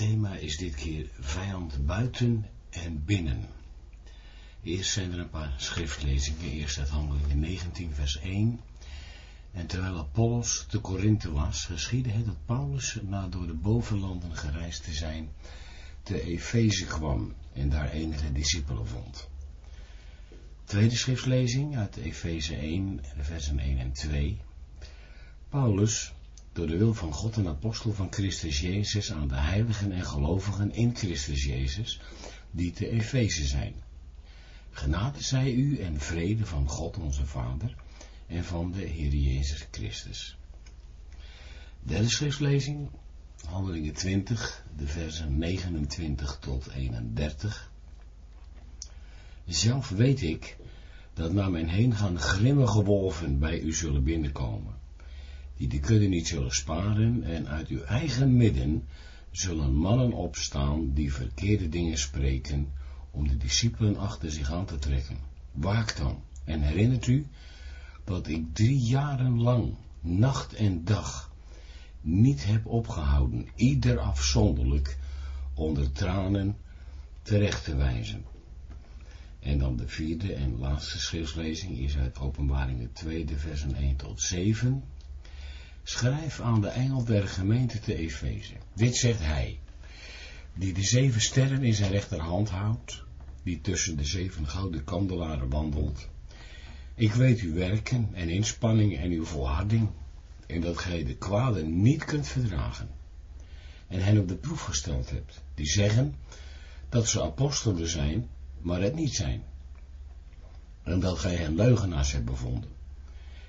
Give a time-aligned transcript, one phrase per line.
[0.00, 3.48] thema is dit keer vijand buiten en binnen.
[4.62, 6.50] Eerst zijn er een paar schriftlezingen.
[6.50, 8.60] Eerst uit Handelingen 19 vers 1.
[9.52, 14.84] En terwijl Apollos te Korinthe was, geschiedde het dat Paulus, na door de bovenlanden gereisd
[14.84, 15.28] te zijn,
[16.02, 19.28] te Efeze kwam en daar enige discipelen vond.
[20.64, 24.40] Tweede schriftlezing uit Efeze 1, versen 1 en 2.
[25.48, 26.12] Paulus,
[26.60, 30.72] door de wil van God en apostel van Christus Jezus aan de heiligen en gelovigen
[30.72, 32.00] in Christus Jezus,
[32.50, 33.74] die te Efeze zijn.
[34.70, 37.74] Genade zij u en vrede van God onze Vader
[38.26, 40.36] en van de Heer Jezus Christus.
[41.82, 42.88] Derde schriftlezing,
[43.46, 47.70] Handelingen 20, de versen 29 tot 31.
[49.46, 50.56] Zelf weet ik
[51.14, 54.79] dat na mijn heengaan grimmige wolven bij u zullen binnenkomen,
[55.60, 58.84] die de kudde niet zullen sparen en uit uw eigen midden
[59.30, 62.72] zullen mannen opstaan die verkeerde dingen spreken
[63.10, 65.16] om de discipelen achter zich aan te trekken.
[65.52, 67.26] Waak dan en herinnert u
[68.04, 71.32] dat ik drie jaren lang, nacht en dag,
[72.00, 74.98] niet heb opgehouden, ieder afzonderlijk,
[75.54, 76.56] onder tranen
[77.22, 78.24] terecht te wijzen.
[79.40, 84.82] En dan de vierde en laatste schriftlezing is uit openbaringen 2, versen 1 tot 7.
[85.82, 88.54] Schrijf aan de engel der gemeente te Efeze.
[88.72, 89.58] Dit zegt hij,
[90.54, 93.02] die de zeven sterren in zijn rechterhand houdt,
[93.42, 96.08] die tussen de zeven gouden kandelaren wandelt.
[96.94, 99.88] Ik weet uw werken en inspanning en uw volharding,
[100.46, 102.88] en dat gij de kwade niet kunt verdragen,
[103.88, 106.14] en hen op de proef gesteld hebt, die zeggen
[106.88, 109.42] dat ze apostelen zijn, maar het niet zijn,
[110.82, 112.70] en dat gij hen leugenaars hebt bevonden,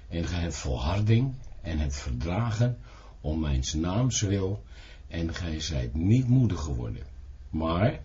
[0.10, 2.78] en gij hebt volharding en het verdragen
[3.22, 4.64] om mijns naams wil,
[5.08, 7.04] en gij zijt niet moedig geworden.
[7.50, 8.00] Maar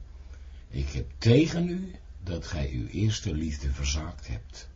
[0.68, 4.68] ik heb tegen u dat gij uw eerste liefde verzaakt hebt.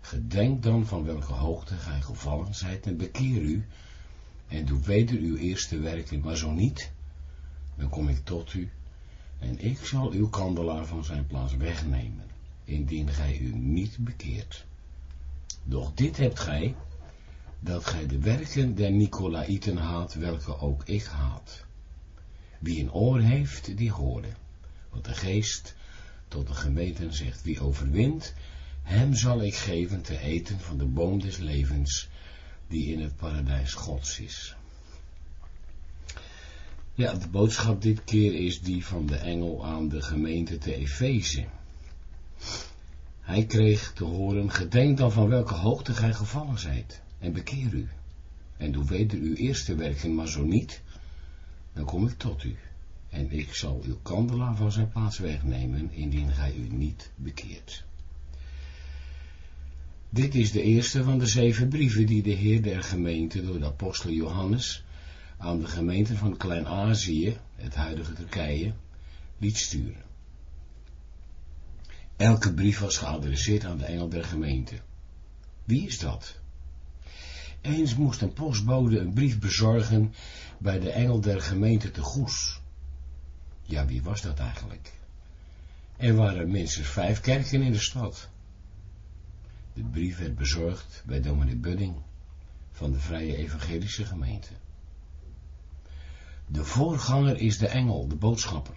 [0.00, 3.66] Gedenk dan van welke hoogte gij gevallen zijt en bekeer u
[4.48, 6.90] en doe weder uw eerste werken, maar zo niet,
[7.74, 8.70] dan kom ik tot u
[9.38, 12.24] en ik zal uw kandelaar van zijn plaats wegnemen,
[12.64, 14.64] indien gij u niet bekeert.
[15.64, 16.74] Doch dit hebt gij,
[17.60, 21.64] dat gij de werken der Nicolaïten haat, welke ook ik haat.
[22.58, 24.28] Wie een oor heeft, die hoorde,
[24.90, 25.74] wat de geest
[26.28, 28.34] tot de gemeenten zegt, wie overwint,
[28.82, 32.08] hem zal ik geven te eten van de boom des levens,
[32.68, 34.56] die in het paradijs gods is.
[36.94, 41.46] Ja, de boodschap dit keer is die van de engel aan de gemeente te Efeze.
[43.20, 47.88] Hij kreeg te horen, gedenk dan van welke hoogte gij gevallen zijt, en bekeer u,
[48.56, 50.82] en doe weder uw eerste werken, maar zo niet,
[51.72, 52.56] dan kom ik tot u,
[53.08, 57.84] en ik zal uw kandelaar van zijn plaats wegnemen, indien gij u niet bekeert.
[60.10, 63.66] Dit is de eerste van de zeven brieven die de Heer der gemeente door de
[63.66, 64.84] apostel Johannes
[65.36, 68.72] aan de gemeenten van Klein-Azië, het huidige Turkije,
[69.38, 70.02] liet sturen.
[72.16, 74.74] Elke brief was geadresseerd aan de engel der gemeente.
[75.64, 76.40] Wie is dat?
[77.60, 80.14] Eens moest een postbode een brief bezorgen
[80.58, 82.60] bij de engel der gemeente te Goes.
[83.62, 84.92] Ja, wie was dat eigenlijk?
[85.96, 88.28] Er waren minstens vijf kerken in de stad.
[89.72, 91.96] De brief werd bezorgd bij dominee Budding
[92.72, 94.52] van de Vrije Evangelische Gemeente.
[96.46, 98.76] De voorganger is de engel, de boodschapper.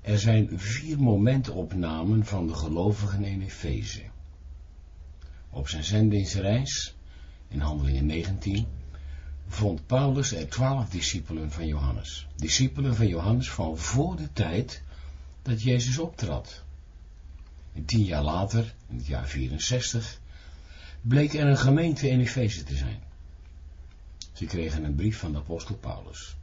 [0.00, 4.02] Er zijn vier momentopnamen van de gelovigen in Efeze.
[5.50, 6.94] Op zijn zendingsreis,
[7.50, 8.66] in handelingen 19,
[9.48, 12.26] vond Paulus er twaalf discipelen van Johannes.
[12.36, 14.82] Discipelen van Johannes van voor de tijd
[15.42, 16.62] dat Jezus optrad.
[17.72, 20.20] En tien jaar later, in het jaar 64,
[21.00, 22.98] bleek er een gemeente in Efeze te zijn.
[24.32, 26.36] Ze kregen een brief van de apostel Paulus.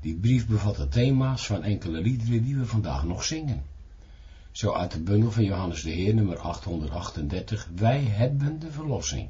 [0.00, 3.62] Die brief bevatte thema's van enkele liederen die we vandaag nog zingen.
[4.52, 9.28] Zo uit de bundel van Johannes de Heer, nummer 838, Wij hebben de verlossing.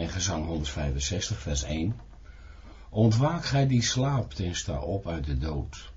[0.00, 2.00] En gezang 165, vers 1,
[2.88, 5.92] Ontwaak gij die slaapt en sta op uit de dood.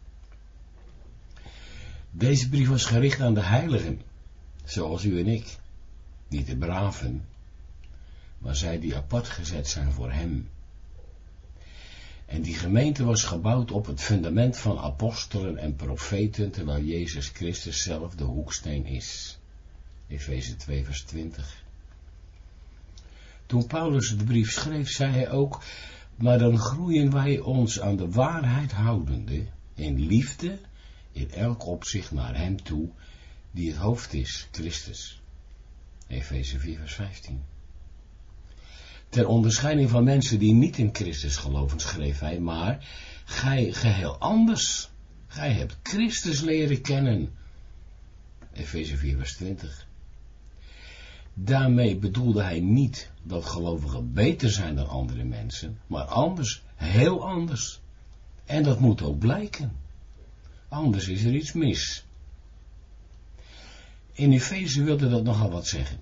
[2.11, 4.01] Deze brief was gericht aan de heiligen,
[4.63, 5.57] zoals u en ik,
[6.27, 7.25] niet de braven,
[8.37, 10.49] maar zij die apart gezet zijn voor hem.
[12.25, 17.83] En die gemeente was gebouwd op het fundament van apostelen en profeten, terwijl Jezus Christus
[17.83, 19.37] zelf de hoeksteen is.
[20.07, 21.62] Efeze 2 vers 20.
[23.53, 25.63] Toen Paulus de brief schreef, zei hij ook,
[26.15, 30.59] Maar dan groeien wij ons aan de waarheid houdende, in liefde,
[31.11, 32.89] in elk opzicht naar hem toe,
[33.51, 35.21] die het hoofd is, Christus.
[36.07, 37.43] Efeze 4 vers 15.
[39.09, 42.87] Ter onderscheiding van mensen die niet in Christus geloven, schreef hij, maar
[43.25, 44.89] gij geheel anders.
[45.27, 47.33] Gij hebt Christus leren kennen.
[48.53, 49.87] Efeze 4 vers 20.
[51.33, 57.81] Daarmee bedoelde hij niet dat gelovigen beter zijn dan andere mensen, maar anders, heel anders.
[58.45, 59.71] En dat moet ook blijken.
[60.67, 62.05] Anders is er iets mis.
[64.11, 65.99] In Efeze wilde dat nogal wat zeggen.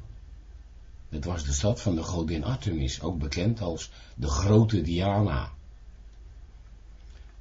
[1.10, 5.52] Het was de stad van de godin Artemis, ook bekend als de grote Diana.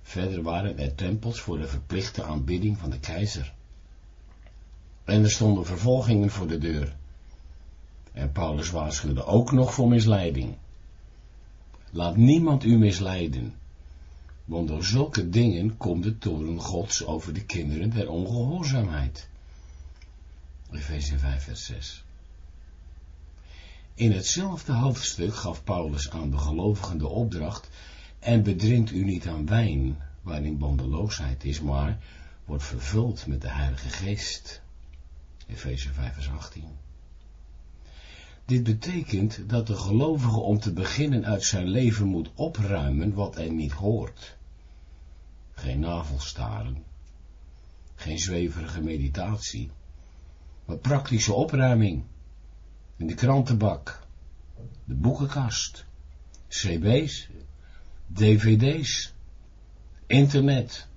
[0.02, 3.54] Verder waren er tempels voor de verplichte aanbidding van de keizer.
[5.04, 6.96] En er stonden vervolgingen voor de deur.
[8.12, 10.56] En Paulus waarschuwde ook nog voor misleiding.
[11.90, 13.54] Laat niemand u misleiden,
[14.44, 19.28] want door zulke dingen komt de toren gods over de kinderen der ongehoorzaamheid.
[20.72, 22.04] Efeze 5 vers 6
[23.94, 27.68] In hetzelfde hoofdstuk gaf Paulus aan de gelovigen de opdracht,
[28.18, 31.98] en bedrinkt u niet aan wijn, waarin bandeloosheid is, maar
[32.44, 34.60] wordt vervuld met de Heilige Geest.
[35.46, 36.64] Efeze 5 vers 18
[38.44, 43.48] dit betekent dat de gelovige om te beginnen uit zijn leven moet opruimen wat hij
[43.48, 44.36] niet hoort.
[45.52, 46.84] Geen navelstaren,
[47.94, 49.70] geen zweverige meditatie,
[50.64, 52.04] maar praktische opruiming
[52.96, 54.06] in de krantenbak,
[54.84, 55.84] de boekenkast,
[56.48, 57.28] cb's,
[58.12, 59.12] dvd's,
[60.06, 60.88] internet.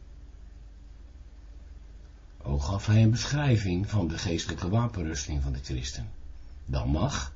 [2.42, 6.10] Ook gaf hij een beschrijving van de geestelijke wapenrusting van de christen.
[6.66, 7.34] Dan mag,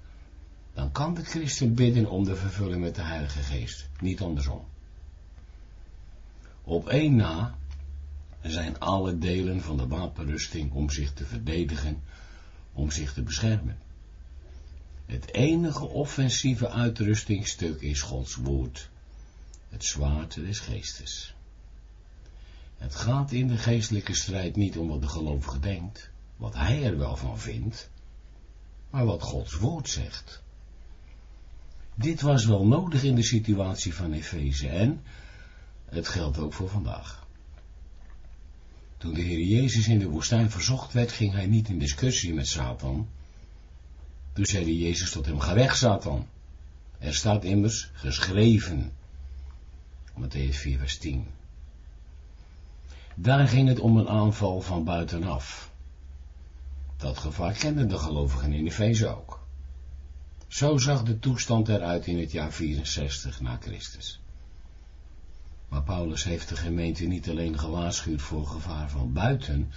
[0.74, 4.66] dan kan de christen bidden om de vervulling met de Heilige Geest, niet andersom.
[6.64, 7.58] Op één na
[8.42, 12.02] zijn alle delen van de wapenrusting om zich te verdedigen,
[12.74, 13.78] om zich te beschermen.
[15.06, 18.90] Het enige offensieve uitrustingstuk is Gods woord,
[19.70, 21.36] het zwaard des geestes.
[22.78, 26.98] Het gaat in de geestelijke strijd niet om wat de gelovige denkt, wat hij er
[26.98, 27.90] wel van vindt,
[28.90, 30.42] maar wat Gods woord zegt.
[31.96, 35.02] Dit was wel nodig in de situatie van Efeze en
[35.86, 37.26] het geldt ook voor vandaag.
[38.98, 42.48] Toen de Heer Jezus in de woestijn verzocht werd, ging hij niet in discussie met
[42.48, 43.08] Satan.
[44.34, 46.28] Toen zei Jezus tot hem, ga weg Satan.
[47.00, 48.92] Er staat immers geschreven.
[50.20, 51.26] Matthäus 4 vers 10.
[53.16, 55.72] Daar ging het om een aanval van buitenaf.
[56.98, 59.40] Dat gevaar kenden de gelovigen in Efeze ook.
[60.48, 64.20] Zo zag de toestand eruit in het jaar 64 na Christus.
[65.68, 69.72] Maar Paulus heeft de gemeente niet alleen gewaarschuwd voor gevaar van buiten,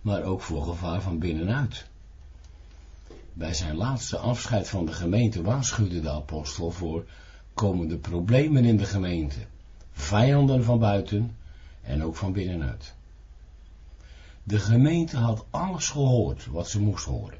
[0.00, 1.86] maar ook voor gevaar van binnenuit.
[3.32, 7.06] Bij zijn laatste afscheid van de gemeente waarschuwde de apostel voor
[7.54, 9.46] komende problemen in de gemeente,
[9.92, 11.36] vijanden van buiten
[11.82, 12.94] en ook van binnenuit.
[14.46, 17.38] De gemeente had alles gehoord wat ze moest horen.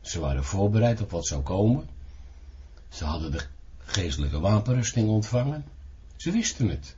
[0.00, 1.88] Ze waren voorbereid op wat zou komen.
[2.88, 3.46] Ze hadden de
[3.78, 5.64] geestelijke wapenrusting ontvangen.
[6.16, 6.96] Ze wisten het.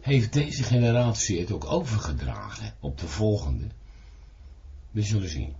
[0.00, 3.64] Heeft deze generatie het ook overgedragen op de volgende?
[4.90, 5.54] We zullen zien.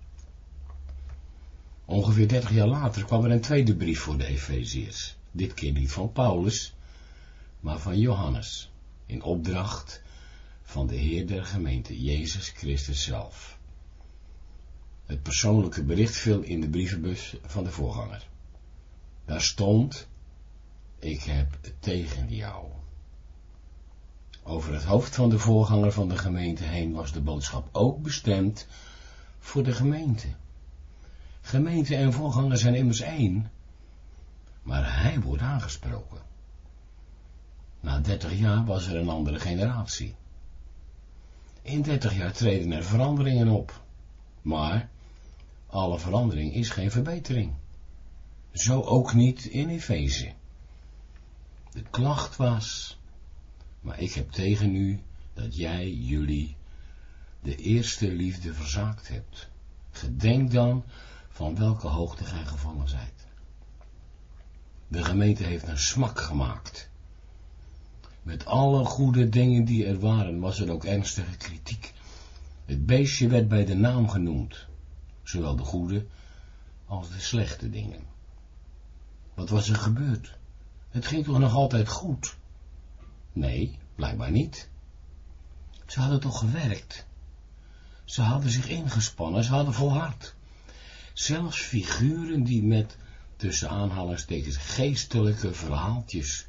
[1.84, 5.16] Ongeveer 30 jaar later kwam er een tweede brief voor de Efeziërs.
[5.30, 6.75] Dit keer niet van Paulus,
[7.61, 8.70] maar van Johannes.
[9.06, 10.02] In opdracht
[10.66, 13.58] van de Heer der gemeente, Jezus Christus zelf.
[15.04, 18.28] Het persoonlijke bericht viel in de brievenbus van de voorganger.
[19.25, 20.08] Daar stond,
[20.99, 22.66] ik heb tegen jou.
[24.42, 28.66] Over het hoofd van de voorganger van de gemeente heen was de boodschap ook bestemd
[29.38, 30.28] voor de gemeente.
[31.40, 33.50] Gemeente en voorganger zijn immers één,
[34.62, 36.20] maar hij wordt aangesproken.
[37.80, 40.14] Na dertig jaar was er een andere generatie.
[41.66, 43.82] In dertig jaar treden er veranderingen op,
[44.42, 44.88] maar
[45.66, 47.52] alle verandering is geen verbetering.
[48.52, 50.32] Zo ook niet in Efeze.
[51.70, 52.99] De klacht was,
[53.80, 55.00] maar ik heb tegen u
[55.35, 56.56] dat jij jullie
[57.42, 59.49] de eerste liefde verzaakt hebt.
[59.90, 60.85] Gedenk dan
[61.28, 63.26] van welke hoogte gij gevallen zijt.
[64.88, 66.90] De gemeente heeft een smak gemaakt.
[68.26, 71.92] Met alle goede dingen die er waren, was er ook ernstige kritiek.
[72.64, 74.66] Het beestje werd bij de naam genoemd,
[75.23, 76.06] zowel de goede
[76.87, 78.04] als de slechte dingen.
[79.35, 80.38] Wat was er gebeurd?
[80.88, 82.37] Het ging toch nog altijd goed?
[83.33, 84.68] Nee, blijkbaar niet.
[85.87, 87.06] Ze hadden toch gewerkt.
[88.04, 90.35] Ze hadden zich ingespannen, ze hadden volhard.
[91.12, 92.97] Zelfs figuren die met,
[93.37, 96.47] tussen aanhalingstekens, geestelijke verhaaltjes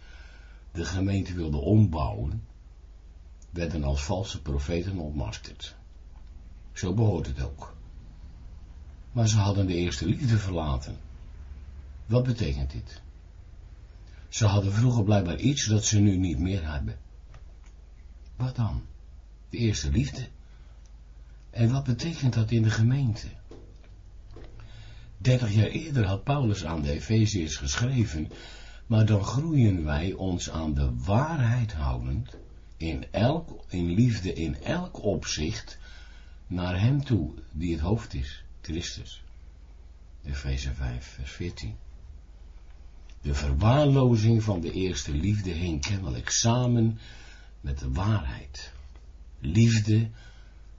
[0.78, 2.44] de gemeente wilden ombouwen,
[3.50, 5.76] werden als valse profeten ontmaskerd.
[6.74, 7.76] Zo behoort het ook.
[9.12, 10.98] Maar ze hadden de eerste liefde verlaten.
[12.06, 13.02] Wat betekent dit?
[14.30, 16.98] Ze hadden vroeger blijkbaar iets dat ze nu niet meer hebben.
[18.36, 18.82] Wat dan?
[19.50, 20.28] De eerste liefde.
[21.50, 23.28] En wat betekent dat in de gemeente?
[25.18, 28.32] Dertig jaar eerder had Paulus aan de Efeziërs geschreven,
[28.88, 32.38] maar dan groeien wij ons aan de waarheid houdend,
[32.78, 35.78] in, elk, in liefde in elk opzicht,
[36.48, 39.24] naar hem toe, die het hoofd is, Christus.
[40.24, 41.76] Efeze 5, vers 14.
[43.22, 47.00] De verwaarlozing van de eerste liefde hing kennelijk samen
[47.62, 48.72] met de waarheid.
[49.40, 50.10] Liefde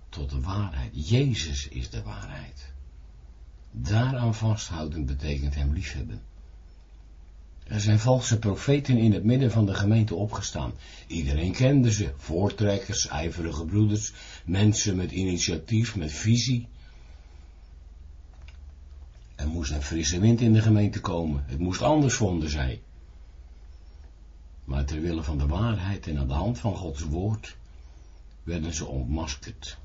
[0.09, 1.09] tot de waarheid.
[1.09, 2.73] Jezus is de waarheid.
[3.71, 6.23] Daaraan vasthouden betekent hem liefhebben.
[7.69, 10.73] Er zijn valse profeten in het midden van de gemeente opgestaan.
[11.07, 14.13] Iedereen kende ze, voortrekkers, ijverige broeders,
[14.45, 16.69] mensen met initiatief, met visie.
[19.35, 21.45] Er moest een frisse wind in de gemeente komen.
[21.47, 22.83] Het moest anders, vonden zij.
[24.65, 27.57] Maar ter wille van de waarheid en aan de hand van Gods woord
[28.43, 29.79] werden ze ontmaskerd.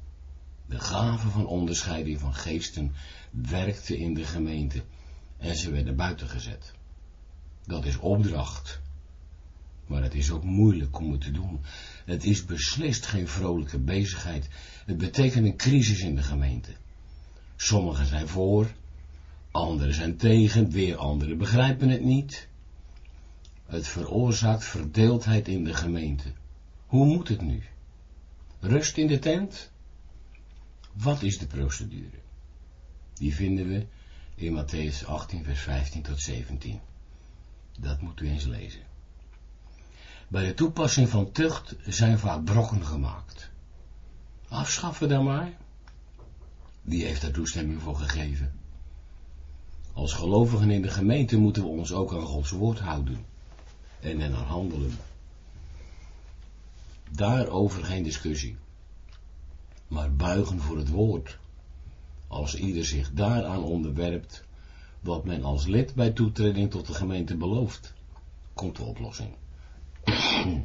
[0.65, 2.93] De gave van onderscheiding van geesten
[3.31, 4.83] werkte in de gemeente
[5.37, 6.73] en ze werden buiten gezet.
[7.65, 8.81] Dat is opdracht.
[9.87, 11.59] Maar het is ook moeilijk om het te doen.
[12.05, 14.47] Het is beslist geen vrolijke bezigheid.
[14.85, 16.71] Het betekent een crisis in de gemeente.
[17.55, 18.71] Sommigen zijn voor,
[19.51, 22.47] anderen zijn tegen, weer anderen begrijpen het niet.
[23.65, 26.31] Het veroorzaakt verdeeldheid in de gemeente.
[26.85, 27.63] Hoe moet het nu?
[28.59, 29.71] Rust in de tent?
[30.93, 32.21] Wat is de procedure?
[33.13, 33.85] Die vinden we
[34.35, 36.79] in Matthäus 18, vers 15 tot 17.
[37.79, 38.81] Dat moet u eens lezen.
[40.27, 43.49] Bij de toepassing van tucht zijn vaak brokken gemaakt.
[44.47, 45.53] Afschaffen dan maar.
[46.81, 48.53] Wie heeft daar toestemming voor gegeven?
[49.93, 53.25] Als gelovigen in de gemeente moeten we ons ook aan Gods woord houden
[53.99, 54.97] en ernaar handelen.
[57.11, 58.57] Daarover geen discussie.
[59.87, 61.37] Maar buigen voor het woord.
[62.27, 64.43] Als ieder zich daaraan onderwerpt,
[65.03, 67.93] wat men als lid bij toetreding tot de gemeente belooft,
[68.53, 69.35] komt de oplossing.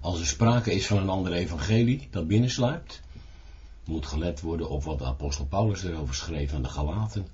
[0.00, 3.00] Als er sprake is van een ander evangelie dat binnensluipt,
[3.84, 7.26] moet gelet worden op wat de apostel Paulus erover schreef aan de Galaten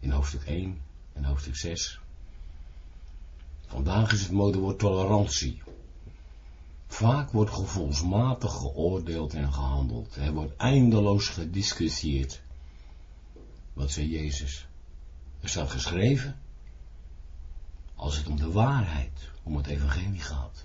[0.00, 0.80] in hoofdstuk 1
[1.12, 2.00] en hoofdstuk 6.
[3.66, 5.62] Vandaag is het modewoord tolerantie.
[6.86, 10.16] Vaak wordt gevoelsmatig geoordeeld en gehandeld.
[10.16, 12.42] Er wordt eindeloos gediscussieerd.
[13.74, 14.66] Wat zei Jezus?
[15.40, 16.38] Er staat geschreven,
[17.94, 20.64] als het om de waarheid, om het evangelie gaat,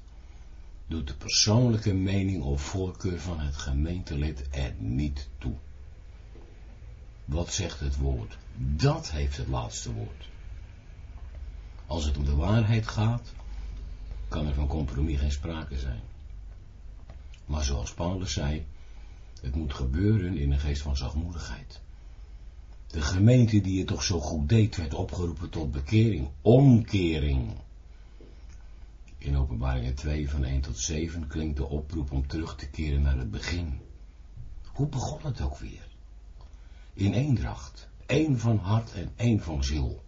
[0.88, 5.56] doet de persoonlijke mening of voorkeur van het gemeentelid er niet toe.
[7.26, 8.38] Wat zegt het woord?
[8.56, 10.30] Dat heeft het laatste woord.
[11.88, 13.34] Als het om de waarheid gaat,
[14.28, 16.02] kan er van compromis geen sprake zijn.
[17.46, 18.66] Maar zoals Paulus zei,
[19.42, 21.82] het moet gebeuren in een geest van zachtmoedigheid.
[22.92, 27.52] De gemeente die het toch zo goed deed, werd opgeroepen tot bekering, omkering.
[29.18, 33.18] In openbaringen 2 van 1 tot 7 klinkt de oproep om terug te keren naar
[33.18, 33.80] het begin.
[34.66, 35.88] Hoe begon het ook weer?
[36.94, 40.04] In eendracht, één van hart en één van ziel.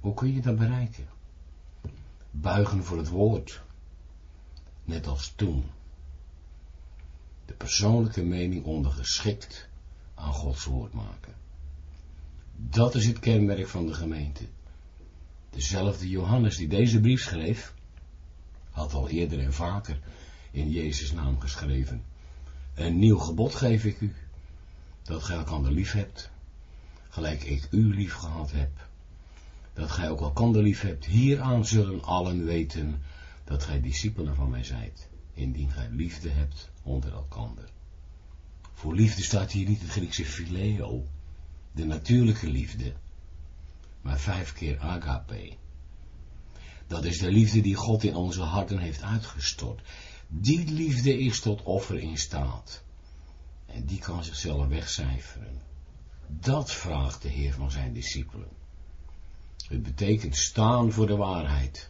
[0.00, 1.08] Hoe kun je dat bereiken?
[2.30, 3.62] Buigen voor het woord,
[4.84, 5.64] net als toen.
[7.46, 9.68] De persoonlijke mening ondergeschikt
[10.14, 11.34] aan Gods woord maken.
[12.56, 14.44] Dat is het kenmerk van de gemeente.
[15.50, 17.74] Dezelfde Johannes die deze brief schreef,
[18.70, 20.00] had al eerder en vaker
[20.50, 22.04] in Jezus' naam geschreven.
[22.74, 24.14] Een nieuw gebod geef ik u,
[25.02, 26.30] dat gij elkander lief hebt,
[27.08, 28.70] gelijk ik u lief gehad heb.
[29.72, 33.02] Dat gij ook elkander lief hebt, hieraan zullen allen weten
[33.44, 37.73] dat gij discipelen van mij zijt, indien gij liefde hebt onder elkander.
[38.74, 41.04] Voor liefde staat hier niet het Griekse phileo,
[41.72, 42.92] de natuurlijke liefde,
[44.00, 45.56] maar vijf keer agape.
[46.86, 49.82] Dat is de liefde die God in onze harten heeft uitgestort.
[50.28, 52.82] Die liefde is tot offer in staat.
[53.66, 55.60] En die kan zichzelf wegcijferen.
[56.26, 58.48] Dat vraagt de Heer van zijn discipelen.
[59.68, 61.88] Het betekent staan voor de waarheid.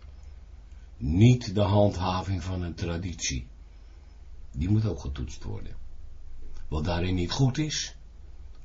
[0.97, 3.47] Niet de handhaving van een traditie.
[4.53, 5.77] Die moet ook getoetst worden.
[6.69, 7.97] Wat daarin niet goed is,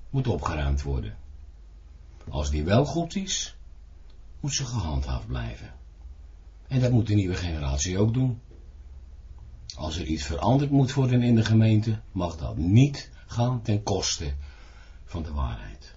[0.09, 1.17] moet opgeruimd worden.
[2.29, 3.55] Als die wel goed is,
[4.39, 5.73] moet ze gehandhaafd blijven.
[6.67, 8.41] En dat moet de nieuwe generatie ook doen.
[9.75, 14.33] Als er iets veranderd moet worden in de gemeente, mag dat niet gaan ten koste
[15.05, 15.95] van de waarheid.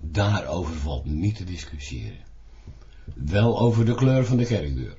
[0.00, 2.24] Daarover valt niet te discussiëren.
[3.14, 4.96] Wel over de kleur van de kerkdeur.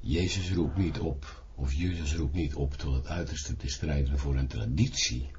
[0.00, 4.36] Jezus roept niet op, of Jezus roept niet op tot het uiterste te strijden voor
[4.36, 5.30] een traditie.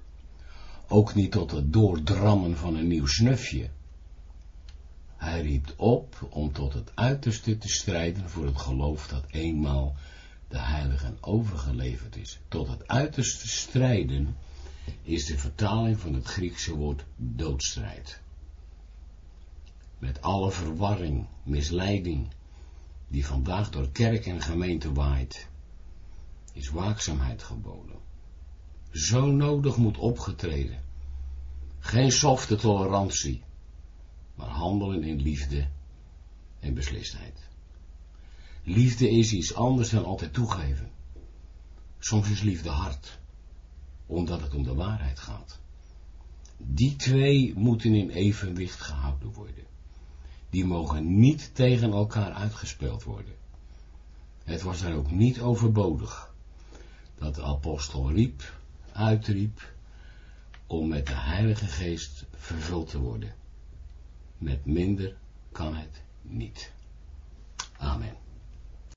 [0.88, 3.70] Ook niet tot het doordrammen van een nieuw snufje.
[5.18, 9.96] Hij riep op om tot het uiterste te strijden voor het geloof dat eenmaal
[10.48, 12.40] de heiligen overgeleverd is.
[12.48, 14.36] Tot het uiterste strijden
[15.02, 18.20] is de vertaling van het Griekse woord doodstrijd.
[20.00, 22.28] Met alle verwarring, misleiding,
[23.08, 25.48] die vandaag door kerk en gemeente waait,
[26.54, 27.98] is waakzaamheid geboden.
[28.92, 30.82] Zo nodig moet opgetreden.
[31.80, 33.44] Geen softe tolerantie,
[34.36, 35.68] maar handelen in liefde
[36.60, 37.50] en beslistheid.
[38.64, 40.92] Liefde is iets anders dan altijd toegeven.
[42.00, 43.20] Soms is liefde hard,
[44.06, 45.60] omdat het om de waarheid gaat.
[46.58, 49.64] Die twee moeten in evenwicht gehouden worden.
[50.50, 53.34] Die mogen niet tegen elkaar uitgespeeld worden.
[54.44, 56.33] Het was dan ook niet overbodig
[57.24, 58.54] dat de apostel riep,
[58.92, 59.74] uitriep,
[60.68, 63.34] om met de Heilige Geest vervuld te worden.
[64.38, 65.16] Met minder
[65.52, 66.72] kan het niet.
[67.78, 68.23] Amen.